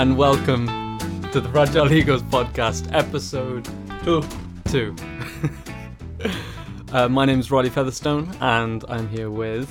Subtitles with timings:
[0.00, 0.66] and welcome
[1.30, 3.68] to the Fragile Egos podcast, episode
[4.02, 4.22] Two.
[4.64, 4.96] two.
[6.94, 9.68] uh, my name is Roddy Featherstone, and I'm here with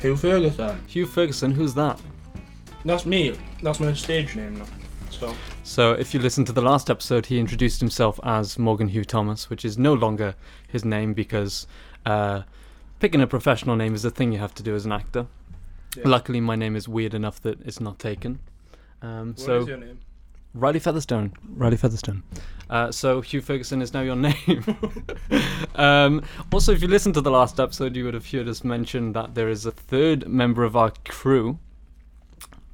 [0.00, 0.80] Hugh Ferguson.
[0.88, 1.52] Hugh Ferguson.
[1.52, 2.00] Who's that?
[2.84, 3.38] That's me.
[3.62, 4.66] That's my stage name now.
[5.08, 9.04] So, So, if you listen to the last episode, he introduced himself as Morgan Hugh
[9.04, 10.34] Thomas, which is no longer
[10.66, 11.68] his name because
[12.04, 12.42] uh,
[12.98, 15.28] picking a professional name is a thing you have to do as an actor.
[15.96, 16.08] Yeah.
[16.08, 18.40] Luckily, my name is weird enough that it's not taken.
[19.02, 19.98] Um, what is so, your name?
[20.54, 21.32] Riley Featherstone.
[21.48, 22.22] Riley Featherstone.
[22.68, 24.64] Uh, so Hugh Ferguson is now your name.
[25.74, 29.12] um, also, if you listened to the last episode, you would have heard us mention
[29.12, 31.58] that there is a third member of our crew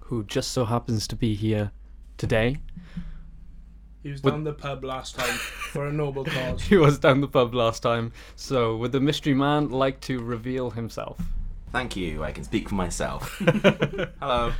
[0.00, 1.70] who just so happens to be here
[2.16, 2.58] today.
[4.02, 6.62] He was With- down the pub last time for a noble cause.
[6.62, 8.12] He was down the pub last time.
[8.36, 11.18] So, would the mystery man like to reveal himself?
[11.72, 12.22] Thank you.
[12.22, 13.36] I can speak for myself.
[14.20, 14.52] Hello,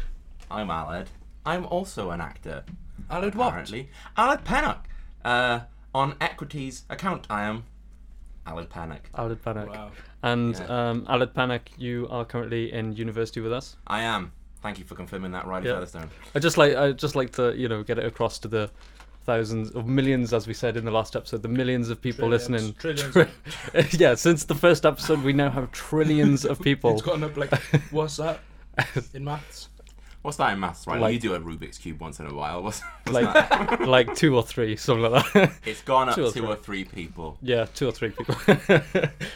[0.51, 1.06] I'm Aled.
[1.47, 2.64] I'm also an actor.
[3.11, 3.48] Aled what?
[3.48, 4.80] Apparently, Aled Pennock.
[5.25, 5.61] Uh,
[5.94, 7.64] on Equity's account, I am
[8.47, 9.02] Aled Pennock.
[9.14, 9.69] Aled Pennock.
[9.69, 9.91] Wow.
[10.22, 10.91] And Yeah.
[10.91, 13.77] um, Aled Pennock, you are currently in university with us.
[13.86, 14.33] I am.
[14.62, 15.74] Thank you for confirming that, Riley Yeah.
[15.74, 16.11] Featherstone.
[16.34, 18.70] I just like I just like to you know get it across to the
[19.24, 22.74] thousands of millions, as we said in the last episode, the millions of people listening.
[22.74, 23.12] Trillions.
[23.12, 23.94] Trillions.
[24.00, 26.92] yeah, since the first episode, we now have trillions of people.
[26.92, 27.52] It's gotten up like,
[27.91, 28.41] what's that?
[29.14, 29.69] In maths?
[30.27, 31.01] What's that in maths, right?
[31.01, 32.61] Like- you do a Rubik's cube once in a while.
[32.65, 33.83] What's, what's like that?
[33.89, 35.53] like two or three, something like that.
[35.65, 36.49] It's gone up two or two three.
[36.49, 37.39] or three people.
[37.43, 38.35] yeah, two or three people.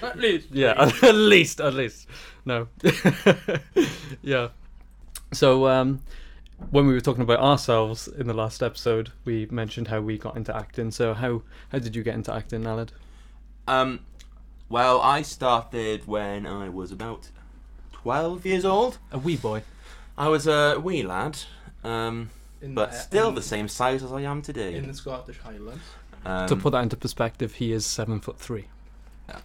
[0.03, 0.49] At least.
[0.51, 2.09] yeah, at least, at least.
[2.45, 2.67] No.
[4.21, 4.49] yeah.
[5.33, 6.01] So um,
[6.71, 10.37] when we were talking about ourselves in the last episode, we mentioned how we got
[10.37, 10.91] into acting.
[10.91, 12.89] So how how did you get into acting, Aled?
[13.69, 14.01] Um,
[14.69, 17.29] well, I started when I was about
[17.93, 18.99] 12 years old.
[19.13, 19.63] A wee boy.
[20.21, 21.39] I was a wee lad,
[21.83, 22.29] um,
[22.61, 24.75] In but the- still in- the same size as I am today.
[24.75, 25.83] In the Scottish Highlands.
[26.27, 28.67] Um, to put that into perspective, he is seven foot three.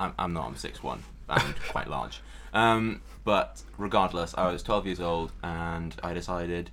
[0.01, 0.47] I'm, I'm not.
[0.47, 2.19] I'm six one and quite large.
[2.53, 6.71] Um, but regardless, I was 12 years old, and I decided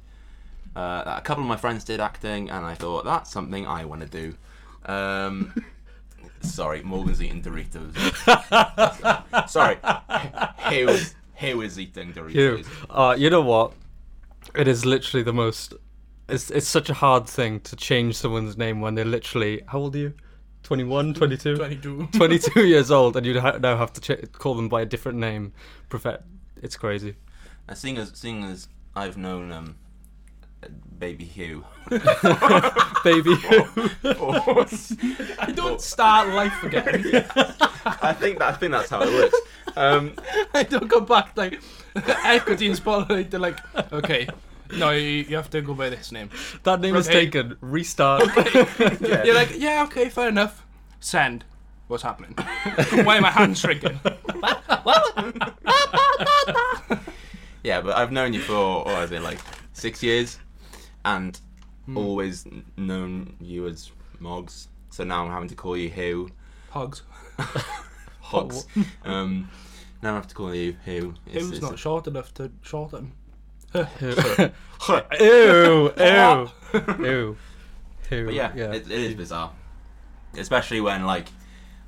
[0.74, 3.84] uh, that a couple of my friends did acting, and I thought that's something I
[3.84, 4.34] want to do.
[4.92, 5.54] Um,
[6.40, 7.94] sorry, Morgan's eating Doritos.
[9.48, 9.78] sorry,
[10.74, 12.34] he was he was eating Doritos.
[12.34, 13.74] You, uh, you know what?
[14.54, 15.74] It is literally the most.
[16.28, 19.62] It's it's such a hard thing to change someone's name when they're literally.
[19.66, 20.14] How old are you?
[20.62, 21.56] 21, 22?
[21.56, 22.08] 22.
[22.12, 25.18] 22 years old, and you ha- now have to ch- call them by a different
[25.18, 25.52] name.
[25.90, 26.22] Profe-
[26.62, 27.16] it's crazy.
[27.66, 29.76] And seeing as seeing as I've known um,
[30.98, 31.64] Baby Hugh.
[31.90, 33.34] Baby.
[35.38, 36.86] I don't start life again.
[37.84, 39.36] I think that, I think that's how it works.
[39.76, 40.12] Um,
[40.54, 41.60] I don't go back like
[42.24, 43.30] equity and spotlight.
[43.30, 43.58] They're like,
[43.92, 44.28] okay,
[44.76, 46.30] no, you, you have to go by this name.
[46.62, 47.24] that name is Okay.
[47.26, 47.56] taken.
[47.60, 48.22] Restart.
[49.00, 49.24] yeah.
[49.24, 50.64] You're like, yeah, okay, fair enough.
[51.00, 51.44] Send.
[51.88, 52.34] What's happening?
[53.04, 53.98] Why are my hands shrinking?
[57.64, 59.38] yeah, but I've known you for what is it been like
[59.72, 60.38] six years,
[61.04, 61.40] and
[61.96, 62.46] always
[62.76, 63.90] known you as
[64.20, 64.68] Moggs.
[64.90, 66.30] So now I'm having to call you Hugh
[66.70, 67.02] Hogs.
[68.20, 68.66] Hogs.
[69.04, 69.48] um,
[70.02, 71.14] now I have to call you Hugh.
[71.26, 73.12] It It's- was it's not short enough to shorten.
[73.74, 73.82] ew.
[75.20, 75.92] Ew.
[75.98, 76.48] Ew.
[76.98, 77.36] Ew.
[78.10, 79.52] But yeah, It, it is bizarre,
[80.36, 81.28] especially when like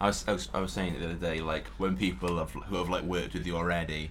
[0.00, 2.50] I was, I was I was saying it the other day, like when people have,
[2.52, 4.10] who have like worked with you already,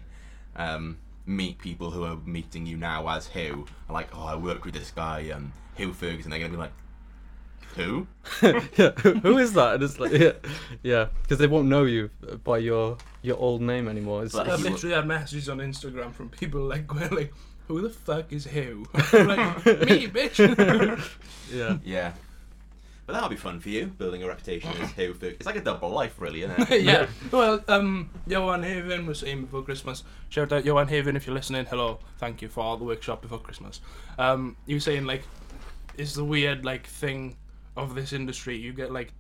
[0.55, 4.73] um, meet people who are meeting you now as who like, oh, I work with
[4.73, 6.31] this guy, um, Hugh Ferguson.
[6.31, 6.73] They're gonna be like,
[7.75, 8.07] who?
[8.41, 9.75] yeah, who who is that?
[9.75, 10.33] And it's like, yeah,
[10.83, 12.09] yeah, because they won't know you
[12.44, 14.23] by your your old name anymore.
[14.23, 17.33] It's, But I've literally had messages on Instagram from people like going like,
[17.67, 20.39] "Who the fuck is who?" Like, me, bitch.
[21.51, 22.13] yeah, Yeah.
[23.05, 25.35] But that'll be fun for you, building a reputation as Hugh Ferguson.
[25.38, 26.81] It's like a double life, really, isn't it?
[26.83, 27.07] yeah.
[27.31, 30.03] Well, um, Johan Haven was saying before Christmas.
[30.29, 31.65] Shout out Johan Haven if you're listening.
[31.65, 33.81] Hello, thank you for all the workshop before Christmas.
[34.17, 35.23] Um, you were saying like,
[35.97, 37.35] it's the weird like thing
[37.75, 38.55] of this industry.
[38.55, 39.11] You get like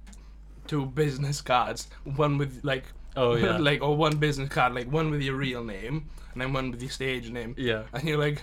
[0.67, 3.57] two business cards, one with like, Oh, yeah.
[3.57, 6.81] like or one business card, like one with your real name, and then one with
[6.81, 7.53] your stage name.
[7.59, 7.83] yeah.
[7.93, 8.41] And you're like,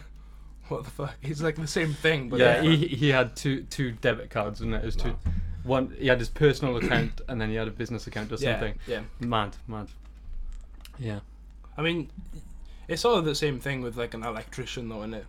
[0.71, 1.15] what the fuck?
[1.23, 4.75] It's like the same thing, but yeah, he he had two two debit cards, and
[4.75, 4.79] it?
[4.83, 5.17] It was two.
[5.63, 8.53] One, he had his personal account, and then he had a business account or yeah,
[8.59, 8.79] something.
[8.87, 9.03] yeah.
[9.21, 9.89] Mad, mad.
[10.99, 11.21] Yeah.
[11.77, 12.11] I mean,
[12.89, 15.27] it's all the same thing with like an electrician, though, isn't it?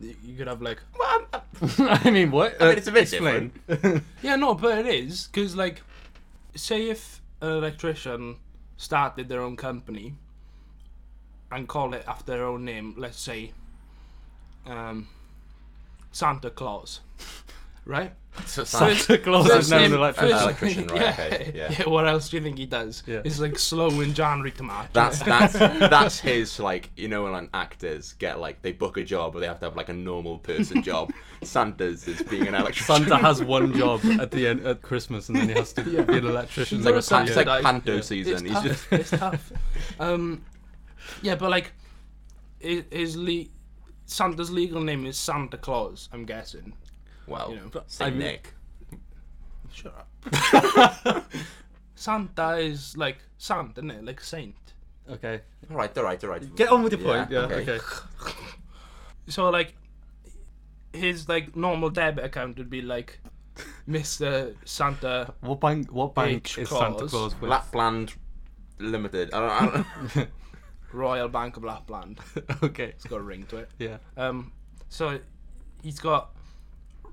[0.00, 2.60] You you could have like Well, I'm- I'm- I mean, what?
[2.60, 3.52] I mean, it's a bit Explain.
[4.22, 5.82] Yeah, no, but it is because, like,
[6.54, 8.36] say if an electrician
[8.76, 10.14] started their own company
[11.50, 13.52] and called it after their own name, let's say,
[14.66, 15.08] um,
[16.12, 17.00] Santa Claus.
[17.84, 18.12] right?
[18.46, 20.30] So Santa Claus is First now an name- electrician.
[20.38, 21.88] first- Electrician, right, yeah, okay, yeah.
[21.88, 23.02] What else do you think he does?
[23.04, 23.22] Yeah.
[23.24, 24.88] It's like slow in January to March.
[24.92, 29.02] That's that's that's his like you know when like, actors get like they book a
[29.02, 31.10] job or they have to have like a normal person job.
[31.42, 32.84] Santa's is being an electrician.
[33.06, 36.02] Santa has one job at the end at Christmas, and then he has to Yeah.
[36.02, 36.78] be an electrician.
[36.78, 38.00] He's the got a rest of It's the like panto Yeah.
[38.02, 38.32] season.
[38.34, 38.64] it's He's tough.
[38.64, 39.52] just it's tough.
[39.98, 40.44] Um,
[41.22, 41.72] yeah, but like,
[42.60, 43.46] his, his le-
[44.08, 46.08] Santa's legal name is Santa Claus.
[46.12, 46.72] I'm guessing.
[47.26, 48.54] well, You know, Saint I mean- Nick.
[49.70, 51.26] Shut up.
[51.94, 54.04] Santa is like Santa, isn't it?
[54.04, 54.54] Like saint.
[55.10, 55.40] Okay,
[55.70, 56.54] All right, all right, all right.
[56.56, 57.30] get on with your point.
[57.30, 57.72] Yeah, Yeah, okay.
[57.72, 57.84] okay.
[59.28, 59.74] So like,
[60.94, 63.20] his like normal debit account would be like,
[63.86, 65.34] Mister Santa.
[65.40, 65.92] What bank?
[65.92, 66.80] What bank H is Claus.
[66.80, 67.50] Santa Claus with?
[67.50, 68.14] Lapland
[68.78, 69.34] Limited.
[69.34, 69.84] I don't, I
[70.14, 70.28] don't
[70.92, 72.18] Royal Bank of Lapland.
[72.62, 73.70] okay, It's got a ring to it.
[73.78, 73.98] yeah.
[74.16, 74.52] Um,
[74.88, 75.18] so
[75.82, 76.30] he's got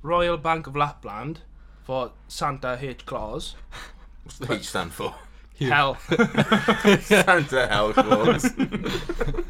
[0.02, 1.42] Royal Bank of Lapland
[1.84, 3.56] for Santa H Claus.
[4.24, 5.14] What's the H stand for?
[5.60, 5.96] Hell.
[7.02, 8.52] Santa Hell Claus.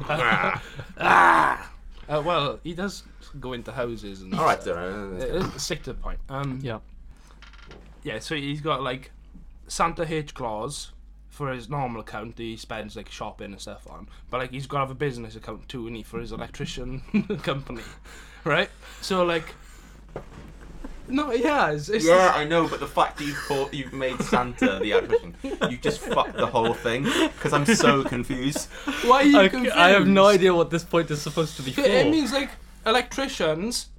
[0.10, 1.72] ah!
[2.08, 3.04] Uh, well, he does
[3.40, 4.34] go into houses and.
[4.36, 4.78] all right, stuff.
[4.78, 6.20] Uh, uh, stick to the point.
[6.30, 6.80] Um, Yeah.
[8.04, 9.12] yeah, so he's got like
[9.68, 10.92] Santa H Claus
[11.36, 12.38] for his normal account.
[12.38, 15.36] He spends like shopping and stuff on, but like he's got to have a business
[15.36, 17.02] account too, and he for his electrician
[17.44, 17.82] company,
[18.46, 18.70] right?
[19.02, 19.54] So like,
[21.10, 21.90] no, he has.
[21.90, 25.36] It's Yeah, I know, but the fact that you've called, you've made Santa the electrician,
[25.70, 27.04] you just fucked the whole thing.
[27.04, 28.70] Because I'm so confused.
[29.04, 29.76] why are you I, confused?
[29.76, 31.82] I have no idea what this point is supposed to be for.
[31.82, 32.52] It means like
[32.86, 33.90] electricians.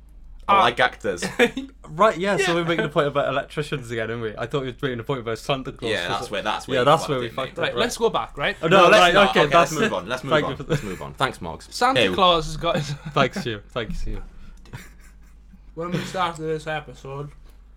[0.48, 1.24] I are- like actors.
[1.88, 4.34] Right, yeah, so we're making a point about electricians again, aren't we?
[4.36, 5.88] I thought we were making a point about Santa Claus.
[5.92, 6.78] Yeah, that's where that's where.
[6.78, 7.62] Yeah, that's where we it, fucked mate.
[7.62, 7.66] it.
[7.68, 8.36] right, let's go back.
[8.36, 10.08] Right, Oh, no, let's right, okay, okay, that's let's move on.
[10.08, 10.50] Let's move Thank on.
[10.50, 11.14] you for Let's move on.
[11.14, 11.68] Thanks, Moggs.
[11.70, 12.76] Santa Hey, Claus has got.
[13.14, 13.62] Thanks, you.
[13.68, 14.20] Thanks, you.
[15.74, 17.30] when we started this episode,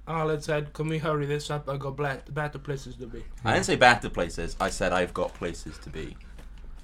[0.08, 1.70] Alan said, "Can we hurry this up?
[1.70, 4.56] I got ble- better places to be." I didn't say better places.
[4.60, 6.18] I said I've got places to be.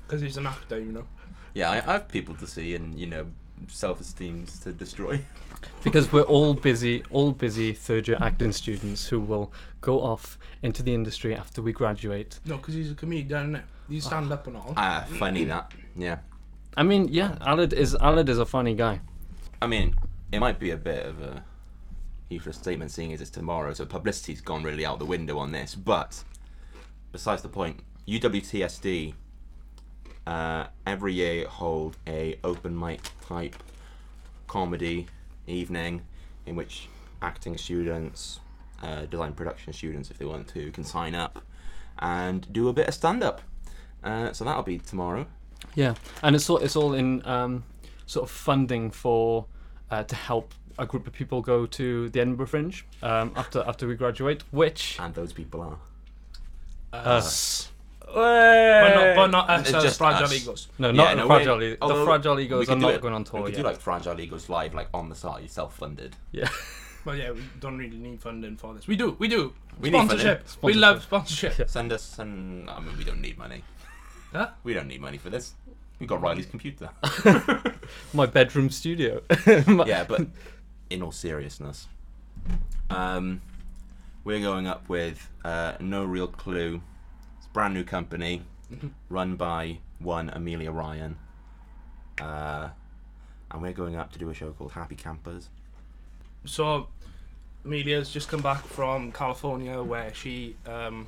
[0.05, 1.07] Because he's an actor, you know.
[1.55, 3.25] Yeah, I, I have people to see and you know
[3.67, 5.19] self-esteems to destroy.
[5.83, 10.81] Because we're all busy, all busy third year acting students who will go off into
[10.83, 12.39] the industry after we graduate.
[12.45, 13.53] No, because he's a comedian.
[13.53, 13.63] innit?
[13.87, 14.73] You stand up and all.
[14.75, 15.71] Ah, funny that.
[15.95, 16.17] Yeah.
[16.75, 18.99] I mean, yeah, Aled is Aled is a funny guy.
[19.61, 19.95] I mean,
[20.31, 21.43] it might be a bit of a
[22.29, 25.75] useless statement seeing as it's tomorrow, so publicity's gone really out the window on this.
[25.75, 26.23] But
[27.11, 29.13] besides the point, UWTSD
[30.27, 33.55] uh, every year hold a open mic type
[34.47, 35.07] comedy
[35.47, 36.01] evening
[36.45, 36.87] in which
[37.21, 38.39] acting students,
[38.83, 41.41] uh, design production students, if they want to, can sign up
[41.99, 43.41] and do a bit of stand up.
[44.03, 45.25] Uh, so that'll be tomorrow.
[45.73, 47.63] Yeah, and it's all it's all in um,
[48.05, 49.45] sort of funding for
[49.89, 53.87] uh, to help a group of people go to the Edinburgh Fringe um, after after
[53.87, 55.77] we graduate, which And those people are.
[56.93, 57.71] us.
[58.21, 60.33] But not, but not us It's as just Fragile us.
[60.33, 60.67] Egos.
[60.79, 61.57] No, not Yeah, the no, fragile.
[61.57, 63.41] we- E- although the fragile we egos could are do not it- going on tour
[63.41, 63.61] We could yet.
[63.63, 66.15] do like Fragile Egos live, like on the side, self-funded.
[66.31, 66.47] yeah,
[67.05, 68.87] But yeah, we don't really need funding for this.
[68.87, 69.53] We do, we do.
[69.79, 70.17] We need funding.
[70.19, 70.41] sponsorship.
[70.63, 70.81] We Sponsorship.
[70.81, 71.69] love sponsorship.
[71.69, 73.63] Send us, and I mean, we don't need money.
[74.31, 74.49] Huh?
[74.63, 75.53] We don't need money for this.
[75.99, 76.89] We got Riley's computer.
[78.13, 79.21] my bedroom studio.
[79.45, 80.25] yeah, but
[80.89, 81.87] in all seriousness,
[82.89, 83.41] um,
[84.23, 86.81] we're going up with uh, No Real Clue.
[87.55, 88.91] It's a brand new company Mhm.
[89.07, 91.17] run by one Amelia Ryan,
[92.19, 92.71] uh,
[93.49, 95.47] and we're going up to do a show called Happy Campers.
[96.43, 96.89] So,
[97.63, 101.07] Amelia's just come back from California where she um,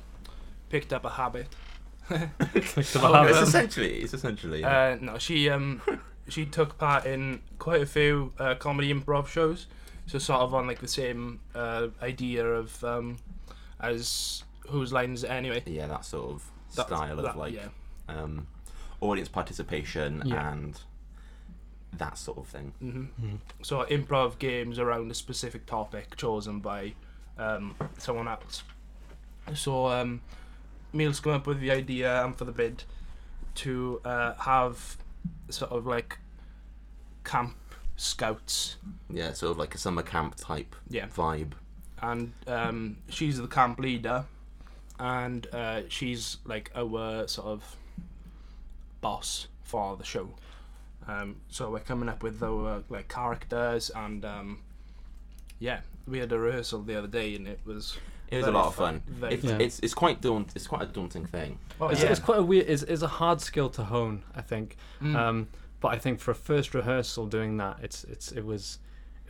[0.70, 1.48] picked up a habit.
[2.08, 3.32] Click to the Oh, habit.
[3.32, 4.64] It's essentially, it's essentially.
[4.64, 5.82] Uh, no, she um,
[6.30, 9.66] she took part in quite a few uh, comedy improv shows.
[10.06, 13.18] So sort of on like the same uh, idea of um,
[13.80, 15.62] as whose lines anyway.
[15.66, 17.68] yeah, that sort of That- style that- of like yeah.
[18.08, 18.46] um,
[19.00, 20.52] audience participation Yeah.
[20.52, 20.80] and
[21.92, 22.72] that sort of thing.
[22.80, 23.38] hmm Mhm.
[23.62, 26.94] So improv games around a specific topic chosen by
[27.38, 28.62] um, someone else.
[29.54, 30.20] So um,
[30.92, 32.84] Meals come up with the idea and for the bid
[33.56, 34.96] to uh, have
[35.48, 36.18] sort of like
[37.24, 37.54] camp
[37.96, 38.76] scouts.
[39.10, 41.06] Yeah, sort of like a summer camp type Yeah.
[41.08, 41.52] vibe.
[42.00, 44.24] and um, she's the camp leader,
[44.98, 47.76] and uh, she's like our sort of
[49.00, 50.30] boss for the show.
[51.06, 54.60] Um, so we're coming up with our like characters, and um,
[55.58, 57.96] yeah, we had a rehearsal the other day, and it was
[58.30, 59.32] It was Very a lot of fun, fun.
[59.32, 59.60] It's, fun.
[59.60, 60.52] it's it's quite daunt.
[60.54, 61.58] It's quite a daunting thing.
[61.80, 62.66] oh It's, yeah, it's quite a weird.
[62.68, 64.76] It's, it's a hard skill to hone, I think.
[65.02, 65.16] Mm.
[65.16, 65.48] Um,
[65.80, 68.78] but I think for a first rehearsal, doing that, it's it's it was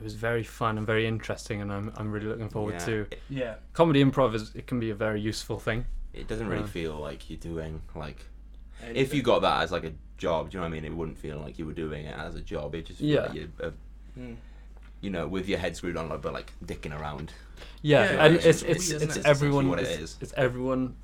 [0.01, 2.93] it was very fun and very interesting, and I'm I'm really looking forward Yeah, to
[3.11, 3.55] It, Yeah.
[3.73, 4.35] comedy improv.
[4.35, 5.85] Is it can be a very useful thing.
[6.15, 6.69] it doesn't really Yeah.
[6.69, 8.25] feel like you're doing like
[8.95, 10.51] if you got that as like a job.
[10.51, 10.85] Do you know what I mean?
[10.85, 12.75] It wouldn't feel like you were doing it as a job.
[12.75, 13.23] It just Yeah.
[13.23, 13.71] like you're, uh,
[14.19, 14.37] Mm.
[15.01, 17.33] you know, with your head screwed on, like, but like dicking around.
[17.83, 19.17] Yeah, Yeah, and it's it's just it's it's.
[19.19, 19.69] It's everyone.
[19.69, 20.97] what it it's, it's everyone,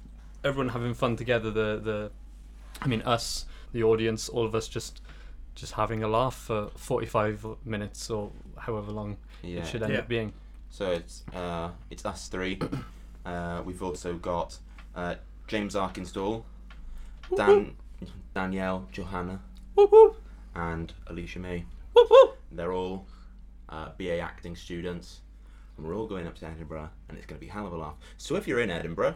[0.42, 1.50] everyone having fun together.
[1.50, 2.10] The the,
[2.82, 5.00] I mean us, the audience, all of us just
[5.54, 9.60] just having a laugh for forty five minutes or however long Yeah.
[9.60, 10.00] it should end Yeah.
[10.00, 10.32] up being.
[10.70, 12.58] So it's uh, it's us three.
[13.26, 14.58] Uh, we've also got
[14.94, 15.14] uh,
[15.46, 16.44] James Arkinstall,
[17.34, 17.74] Dan,
[18.34, 19.40] Danielle, Johanna,
[19.76, 20.22] Whoop, whoop.
[20.54, 21.64] and Alicia May.
[21.94, 22.36] Whoop, whoop.
[22.52, 23.06] They're all
[23.70, 25.22] uh, BA acting students,
[25.78, 27.72] and we're all going up to Edinburgh, and it's going to be a hell of
[27.72, 27.94] a laugh.
[28.18, 29.14] So if you're in Edinburgh,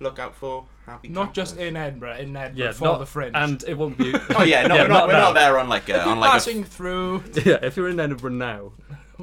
[0.00, 1.08] look out for Happy.
[1.08, 3.32] Not just in Edinburgh, in Edinburgh Yeah, for not, the Fringe.
[3.36, 4.12] and it won't be.
[4.34, 5.20] Oh yeah, no, Yeah, we're, not, not we're now.
[5.20, 7.22] not there on like a on like a passing through.
[7.44, 8.72] yeah, if you're in Edinburgh now,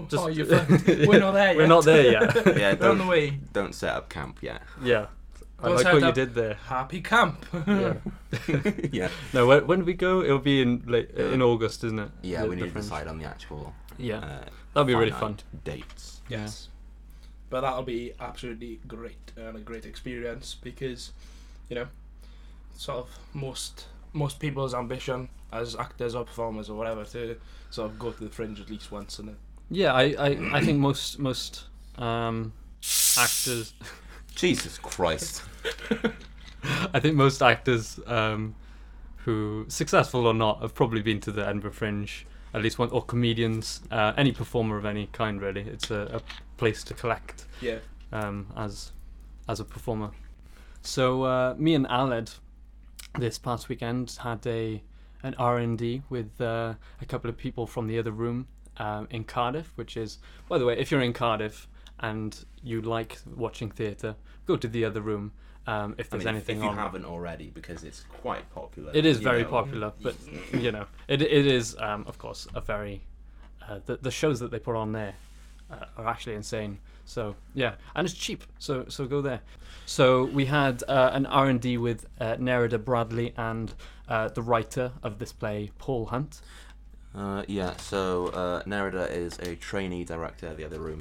[0.07, 0.87] just oh, you fucked.
[0.87, 1.57] We're not there yet.
[1.57, 2.35] We're not there yet.
[2.57, 2.75] yeah.
[2.79, 3.39] We're on the Don't, way.
[3.51, 4.61] don't set up camp yet.
[4.83, 5.07] yeah,
[5.59, 6.53] I Go like what you did there.
[6.53, 7.45] Happy camp.
[7.67, 7.93] Yeah.
[8.91, 9.09] yeah.
[9.33, 10.21] No, when, when we go?
[10.21, 12.11] It'll be in late, in August, isn't it?
[12.21, 12.85] Yeah, The- we need to Fringe.
[12.85, 13.73] decide on the actual.
[13.97, 15.37] Yeah, Uh, that'll be really fun.
[15.63, 16.21] Dates.
[16.29, 16.69] Yes.
[17.49, 21.13] But that'll be absolutely great and a great experience because,
[21.69, 21.87] you know,
[22.75, 27.37] sort of most most people's ambition as actors or performers or whatever to
[27.69, 29.35] sort of go to the fringe at least once in it.
[29.69, 31.65] Yeah, I, I, I think most most
[31.97, 32.53] um,
[33.17, 33.73] actors,
[34.35, 35.43] Jesus Christ.
[36.93, 38.55] I think most actors um,
[39.17, 43.01] who successful or not have probably been to the Edinburgh Fringe at least one, or
[43.03, 45.61] comedians, uh, any performer of any kind really.
[45.61, 46.21] It's a, a
[46.57, 47.79] place to collect Yeah.
[48.11, 48.91] um, as
[49.49, 50.11] as a performer.
[50.81, 52.35] So uh, me and Aled
[53.19, 54.81] this past weekend had a
[55.23, 59.07] an R and D with uh, a couple of people from the other room um,
[59.09, 61.67] in Cardiff, which is by the way, if you're in Cardiff
[61.99, 65.31] and you like watching theatre, go to the other room.
[65.67, 68.91] Um, if I there's mean, anything if you on, haven't already, because it's quite popular.
[68.95, 69.49] it is very know.
[69.49, 70.15] popular, but
[70.53, 73.01] you know, it it is um, of course a very
[73.67, 75.13] uh, the the shows that they put on there
[75.69, 76.79] uh, are actually insane.
[77.05, 78.43] So yeah, and it's cheap.
[78.59, 79.41] So so go there.
[79.85, 83.73] So we had uh, an R and D with uh, Nerida Bradley and
[84.07, 86.41] uh, the writer of this play, Paul Hunt.
[87.15, 90.99] Uh, yeah, so uh, Nerida is a trainee director at the other room.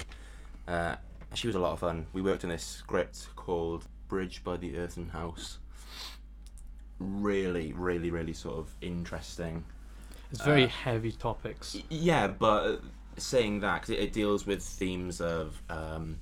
[0.67, 0.97] Uh,
[1.35, 2.07] she was a lot of fun.
[2.13, 5.59] We worked on this script called Bridge by the Earthen House.
[6.99, 9.65] Really, really, really sort of interesting.
[10.33, 11.77] It's very Uh, heavy topics.
[11.91, 12.81] Yeah, but
[13.17, 16.19] saying that, 'cause it, it deals with themes of um,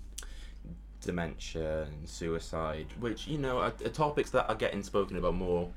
[1.00, 5.70] dementia and suicide, which, you know, are, are topics that are getting spoken about more,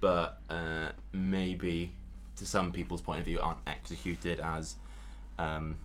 [0.00, 1.92] but uh, maybe
[2.36, 4.76] to some people's point of view aren't executed as.
[5.38, 5.76] Um,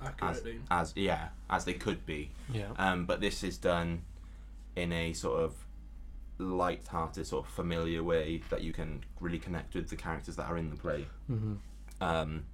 [0.00, 0.60] as, Accurately.
[0.70, 2.68] as yeah as they could be Yeah.
[2.78, 4.02] um, but this is done
[4.76, 5.54] in a sort of
[6.38, 10.56] light-hearted sort of familiar way that you can really connect with the characters that are
[10.56, 11.54] in the play hmm
[12.00, 12.44] um,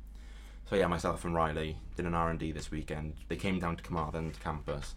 [0.73, 3.15] so yeah, myself and Riley did an R and D this weekend.
[3.29, 4.95] They came down to Carmarthen campus.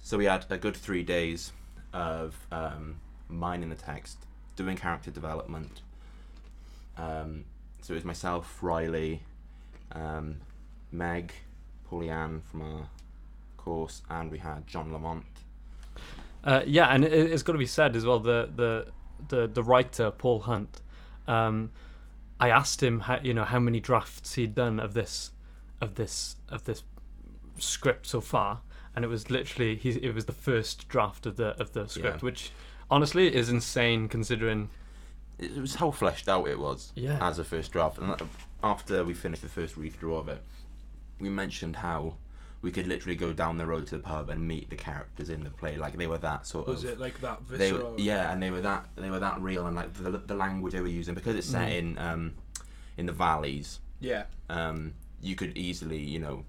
[0.00, 1.52] So we had a good three days
[1.92, 4.18] of um, mining the text,
[4.54, 5.80] doing character development.
[6.96, 7.46] Um,
[7.82, 9.22] so it was myself, Riley,
[9.90, 10.36] um,
[10.92, 11.32] Meg,
[11.90, 12.88] Paulianne from our
[13.56, 15.24] course, and we had John Lamont.
[16.44, 18.18] Uh, yeah, and it, it's got to be said as well.
[18.18, 18.86] The the
[19.28, 20.80] the the writer Paul Hunt.
[21.26, 21.70] Um,
[22.40, 25.32] I asked him, how, you know, how many drafts he'd done of this,
[25.82, 26.82] of this, of this
[27.58, 28.62] script so far,
[28.96, 29.90] and it was literally he.
[29.90, 32.24] It was the first draft of the of the script, Yeah.
[32.24, 32.50] which
[32.90, 34.70] honestly is insane considering.
[35.38, 37.18] It was how fleshed out it was Yeah.
[37.26, 37.98] as a first draft.
[37.98, 38.16] And uh,
[38.62, 40.42] after we finished the first read through of it,
[41.18, 42.16] we mentioned how
[42.62, 45.42] we could literally go down the road to the pub and meet the characters in
[45.44, 45.76] the play.
[45.78, 46.90] Like they were that sort Was of.
[46.90, 47.92] Was it like that they visceral?
[47.92, 50.72] were, yeah, and they were that they were that real and like the, the language
[50.74, 51.78] they were using because it's set Mm.
[51.78, 52.34] in um,
[52.98, 53.78] in the valleys.
[54.00, 54.24] Yeah.
[54.50, 56.44] Um, you could easily you know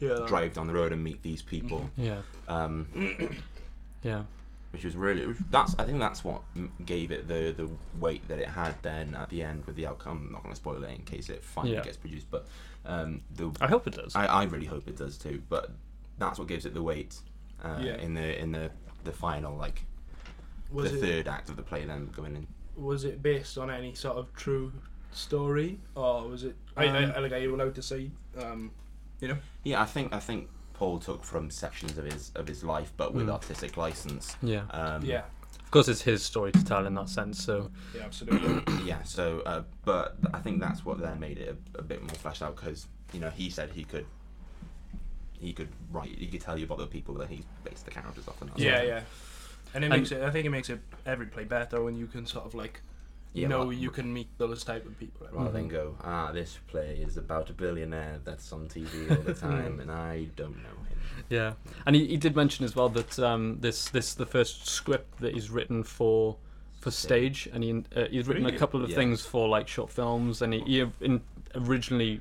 [0.00, 0.24] Yeah.
[0.26, 1.90] drive down the road and meet these people.
[1.96, 2.86] Yeah, Um,
[4.02, 4.22] yeah,
[4.70, 6.42] which was really it that's I think that's what
[6.84, 7.68] gave it the the
[7.98, 10.26] weight that it had then at the end with the outcome.
[10.26, 11.82] I'm not going to spoil it in case it finally Yeah.
[11.82, 12.46] gets produced, but
[12.86, 14.14] um, the I hope it does.
[14.16, 15.42] I, I really hope it does too.
[15.48, 15.70] But
[16.18, 17.16] that's what gives it the weight
[17.62, 17.96] uh, Yeah.
[17.96, 18.70] in the in the
[19.04, 19.84] the final like
[20.70, 22.46] Was the it third act of the play then going in.
[22.76, 24.72] was it based on any sort of true
[25.12, 26.56] story or was it?
[26.76, 28.10] I, I, Um, I like are you allowed to say?
[28.40, 28.70] Um,
[29.20, 29.38] you know.
[29.64, 33.14] Yeah, I think I think Paul took from sections of his of his life, but
[33.14, 33.32] with Mm.
[33.32, 34.36] artistic license.
[34.42, 35.22] yeah, Um, Yeah.
[35.78, 37.42] Of course it's his story to tell in that sense.
[37.42, 38.02] So Yeah.
[38.04, 38.84] Absolutely.
[38.84, 39.02] yeah.
[39.02, 42.42] So, uh, but I think that's what then made it a, a bit more fleshed
[42.42, 44.06] out because you know he said he could
[45.38, 48.26] he could write, he could tell you about the people that he's based the characters
[48.26, 48.40] off.
[48.40, 49.00] And that's Yeah, yeah.
[49.74, 50.22] And it And- makes it.
[50.22, 52.80] I think it makes it every play better when you can sort of like,
[53.36, 55.26] you Yeah, know, you can meet those type of people.
[55.30, 59.34] Rather than go, ah, this play is about a billionaire that's on TV all the
[59.48, 60.98] time, and I don't know him.
[61.28, 61.52] Yeah,
[61.84, 65.34] and he, he did mention as well that um, this this the first script that
[65.34, 66.36] he's written for
[66.80, 68.96] for stage, and he uh, he's written a couple of Yeah.
[68.96, 71.20] things for like short films, and he, he in,
[71.54, 72.20] originally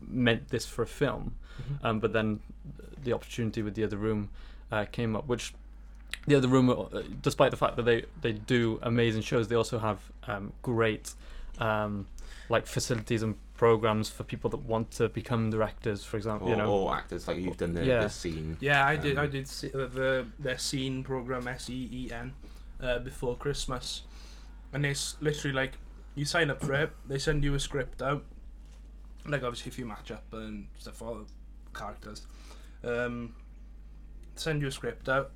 [0.00, 1.86] meant this for a film, Mm-hmm.
[1.86, 2.40] um, but then
[3.04, 4.30] the opportunity with the other room
[4.72, 5.52] uh, came up, which
[6.26, 9.78] the other room, uh, despite the fact that they they do amazing shows, they also
[9.78, 11.14] have um, great
[11.58, 12.06] um,
[12.48, 16.48] like facilities and programs for people that want to become directors, for example.
[16.48, 18.02] Or, you know, or actors like you've done the, Yeah.
[18.02, 18.56] the scene.
[18.60, 19.18] Yeah, I did.
[19.18, 22.32] I Um, did see the the, the scene program S E E N
[22.80, 24.02] uh, before Christmas,
[24.72, 25.72] and it's literally like
[26.14, 26.90] you sign up for it.
[27.08, 28.24] They send you a script out,
[29.26, 32.26] like obviously if you match up and stuff for the characters.
[32.84, 33.34] Um,
[34.34, 35.30] send you a script out,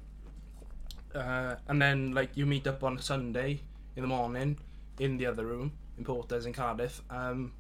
[1.17, 3.61] uh, and then like you meet up on a Sunday
[3.97, 4.59] in the morning
[4.99, 7.03] in the other room in Porters in Cardiff.
[7.11, 7.53] Um,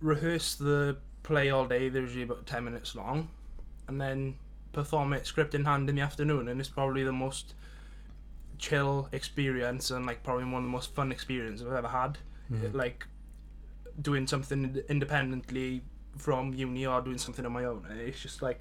[0.00, 1.88] rehearse the play all day.
[1.88, 3.28] They're usually about ten minutes long
[3.86, 4.36] and then
[4.72, 7.54] perform it script in hand in the afternoon and it's probably the most
[8.58, 12.18] chill experience and like probably one of the most fun experiences I've ever had
[12.52, 12.74] Mhm.
[12.74, 13.06] like
[14.00, 15.82] doing something independently
[16.16, 18.60] from uni or doing something on my own it's just like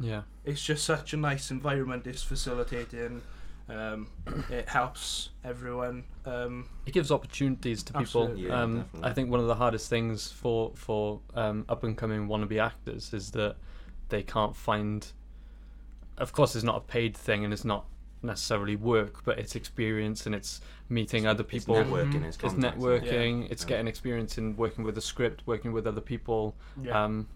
[0.00, 0.22] yeah.
[0.44, 3.22] it's just such a nice environment it's facilitating
[3.68, 4.08] um,
[4.50, 8.34] it helps everyone um, it gives opportunities to people.
[8.36, 8.84] Yeah, um.
[9.02, 13.12] I think one of the hardest things for for um, up and coming wannabe actors
[13.12, 13.56] is that
[14.08, 15.06] they can't find.
[16.16, 17.84] Of course, it's not a paid thing, and it's not
[18.22, 21.76] necessarily work, but it's experience and it's meeting other It's people.
[21.76, 22.24] networking, Mhm.
[22.24, 23.50] it's It's contacts, networking.
[23.50, 23.68] It's Yeah.
[23.68, 27.04] getting experience in working with a script, working with other people yeah.
[27.04, 27.28] um,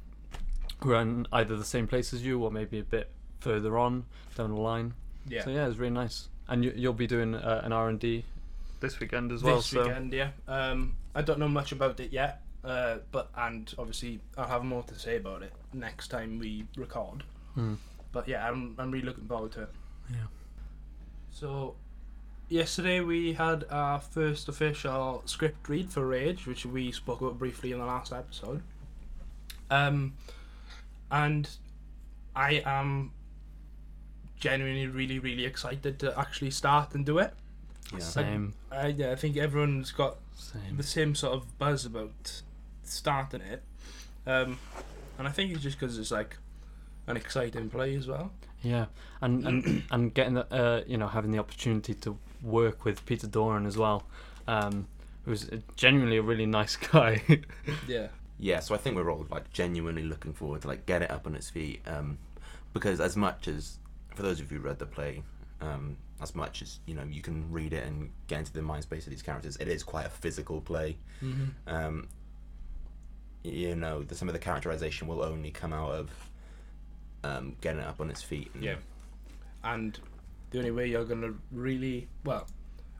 [0.91, 4.05] in either the same place as you or maybe a bit further on
[4.37, 4.95] down the line.
[5.29, 6.29] yeah So yeah, it's really nice.
[6.49, 8.25] And you, you'll be doing uh, an R and D
[8.81, 9.57] this weekend as well.
[9.57, 10.31] this so weekend, yeah.
[10.47, 14.83] Um, I don't know much about it yet, uh, but and obviously I'll have more
[14.83, 17.23] to say about it next time we record.
[17.55, 17.75] Hmm.
[18.13, 19.71] But yeah, I'm I'm really looking forward to it.
[20.11, 20.17] Yeah.
[21.31, 21.77] So,
[22.49, 27.73] yesterday we had our first official script read for Rage, which we spoke about briefly
[27.73, 28.63] in the last episode.
[29.71, 30.15] Um,
[31.13, 31.49] and
[32.35, 33.13] I am
[34.41, 37.35] genuinely really really excited to actually start and do it.
[37.93, 37.99] Yeah.
[37.99, 40.79] same, I, yeah, I think everyone's got same.
[40.79, 42.43] the same sort of buzz about
[42.83, 43.63] starting it.
[44.27, 44.59] Um,
[45.19, 46.39] and I think it's just because it's like
[47.07, 48.33] an exciting play as well.
[48.63, 48.87] Yeah,
[49.21, 53.27] and and and getting the uh, you know having the opportunity to work with Peter
[53.27, 54.05] Doran as well,
[54.49, 54.89] um,
[55.25, 57.23] who's genuinely a really nice guy.
[57.87, 58.09] Yeah.
[58.49, 61.27] Yeah so i think we're all like genuinely looking forward to like get it up
[61.29, 62.19] on its feet um
[62.73, 63.79] because as much as
[64.17, 65.23] for those of you who read the play
[65.61, 68.83] um as much as you know you can read it and get into the mind
[68.83, 71.45] space of these characters it is quite a physical play Mm-hmm.
[71.75, 72.09] um
[73.45, 76.11] you know the, some of the characterization will only come out of
[77.25, 78.77] um getting it up on its feet and Yeah.
[79.65, 79.99] And
[80.51, 82.47] the only way you're gonna really well,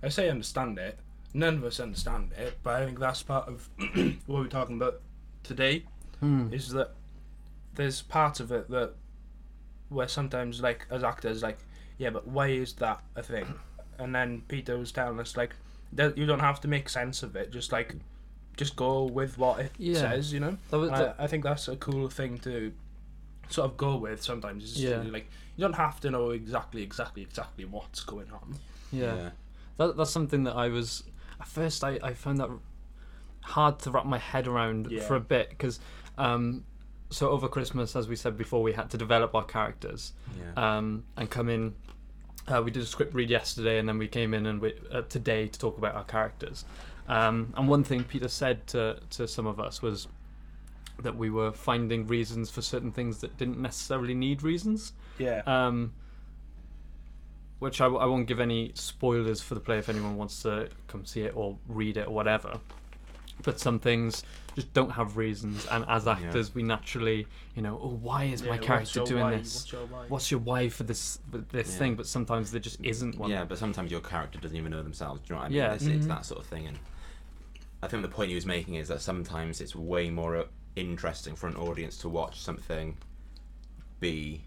[0.03, 0.99] I say understand it.
[1.35, 3.69] None of us understand it, but I think that's part of
[4.27, 5.01] what we're talking about
[5.43, 5.85] today.
[6.21, 6.53] Hmm.
[6.53, 6.93] is that
[7.75, 8.93] there's parts of it that
[9.89, 11.59] where sometimes like as actors like
[11.99, 13.47] yeah but why is that a thing
[13.99, 15.57] and then peter was telling us like
[15.93, 17.97] that you don't have to make sense of it just like
[18.57, 19.99] just go with what it Yeah.
[19.99, 22.73] says you know That was and the- I, I think that's a cool thing to
[23.51, 25.03] sort of go with sometimes is Yeah.
[25.11, 28.55] like you don't have to know exactly exactly exactly what's going on
[28.93, 29.31] yeah.
[29.79, 31.03] That, that's something that I was
[31.41, 32.51] at first I, I found that
[33.43, 35.03] hard to wrap my head around Yeah.
[35.03, 35.81] for a bit because
[36.19, 36.65] um,
[37.11, 41.05] so over Christmas as we said before we had to develop our characters yeah um,
[41.17, 41.75] and come in.
[42.49, 45.03] Uh, we did a script read yesterday, and then we came in and we, uh,
[45.03, 46.65] today to talk about our characters.
[47.07, 50.09] Um, and one thing Peter said to to some of us was
[51.03, 54.93] that we were finding reasons for certain things that didn't necessarily need reasons.
[55.19, 55.93] yeah Um,
[57.61, 60.69] which I, w- I won't give any spoilers for the play if anyone wants to
[60.89, 62.59] come see it or read it or whatever.
[63.43, 64.23] But some things
[64.55, 66.13] just don't have reasons, and as Yeah.
[66.13, 69.33] actors, we naturally, you know, oh, why is Yeah, my what's character your doing why?
[69.33, 69.55] this?
[69.55, 70.05] What's your why?
[70.09, 71.79] what's your why for this for this Yeah.
[71.79, 74.83] thing but sometimes there just isn't one Yeah, but sometimes your character doesn't even know
[74.83, 75.21] themselves.
[75.23, 75.57] Do you know what I mean?
[75.59, 75.73] Yeah.
[75.75, 76.09] It's, it's Mhm.
[76.09, 76.67] that sort of thing.
[76.67, 76.79] And
[77.83, 80.45] I think the point he was making is that sometimes it's way more uh,
[80.77, 82.97] interesting for an audience to watch something
[84.01, 84.43] be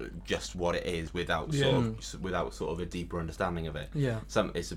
[0.00, 3.76] uh, just what it is without sort of without sort of a deeper understanding of
[3.76, 3.88] it.
[3.94, 4.76] yeah Some it's a,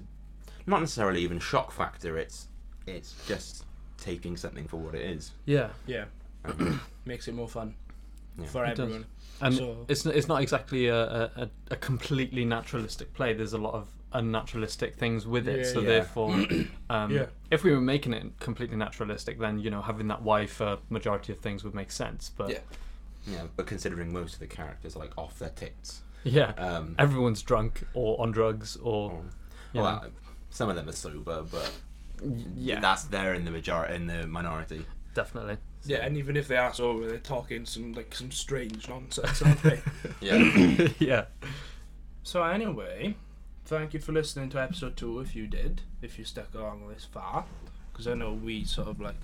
[0.67, 2.17] not necessarily even shock factor.
[2.17, 2.47] It's
[2.91, 3.65] it's just
[3.97, 5.32] taking something for what it is.
[5.45, 6.06] yeah yeah
[6.45, 7.75] Um, makes it more fun
[8.39, 8.45] Yeah.
[8.47, 8.80] for It does.
[8.80, 9.06] everyone.
[9.41, 13.34] And So- it's it's not exactly a, a, a- a completely naturalistic play.
[13.34, 15.60] There's a lot of unnaturalistic things with it.
[15.65, 15.88] Yeah, so yeah.
[15.88, 16.34] therefore,
[16.89, 17.25] um, Yeah.
[17.49, 21.32] if we were making it completely naturalistic, then you know having that Y for majority
[21.34, 22.30] of things would make sense.
[22.36, 22.60] But Yeah.
[23.27, 27.43] Yeah, but considering most of the characters are like off their tits, yeah, um, everyone's
[27.43, 29.25] drunk or on drugs or or-
[29.73, 30.10] you well, know,
[30.49, 31.71] some of them are sober, but
[32.55, 34.86] yeah, that's they're in the majority, in the minority.
[35.13, 35.57] definitely.
[35.84, 39.63] Yeah, and even if they are sober, they're talking some like some strange nonsense, aren't
[39.63, 39.79] they?
[40.21, 41.25] Yeah, yeah.
[42.23, 43.15] So anyway,
[43.65, 45.19] thank you for listening to episode two.
[45.19, 47.45] If you did, if you stuck along this far,
[47.91, 49.15] because I know we sort of like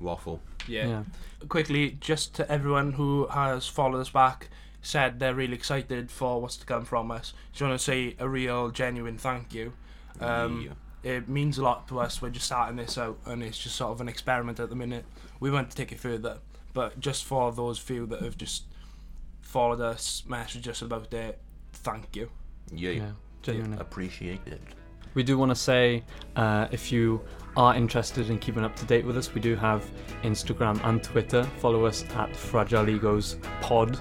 [0.00, 0.40] waffle.
[0.66, 0.86] yeah.
[0.88, 1.02] Yeah.
[1.48, 4.48] Quickly, just to everyone who has followed us back,
[4.82, 7.32] said they're really excited for what's to come from us.
[7.52, 9.72] Just want to say a real, genuine thank you.
[10.20, 10.72] Um, Yeah.
[11.02, 12.20] It means a lot to us.
[12.20, 15.04] We're just starting this out, and it's just sort of an experiment at the minute.
[15.40, 16.38] We want to take it further,
[16.74, 18.64] but just for those few that have just
[19.40, 21.38] followed us, messaged us about it,
[21.72, 22.30] thank you.
[22.72, 23.10] yeah, Yeah,
[23.42, 23.78] genuinely.
[23.80, 24.60] appreciate it.
[25.14, 26.04] We do want to say
[26.36, 27.20] uh, if you
[27.56, 29.90] are interested in keeping up to date with us, we do have
[30.22, 31.42] Instagram and Twitter.
[31.58, 33.98] Follow us at Fragile Egos Pod.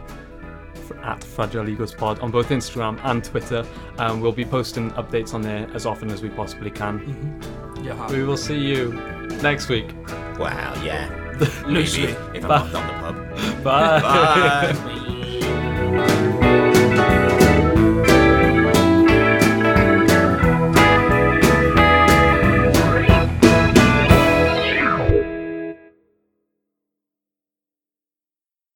[0.76, 3.66] Fr- At Fragile Egos Pod on both Instagram and Twitter.
[3.98, 7.42] Um, we'll be posting updates on there as often as we possibly can.
[7.84, 8.92] Yeah, We will see you
[9.42, 9.94] next week.
[10.38, 11.10] Wow, yeah.
[11.68, 12.08] loosely.
[12.08, 13.64] Maybe if I'm not on the pub.
[13.64, 14.02] Bye.
[14.02, 14.96] Bye.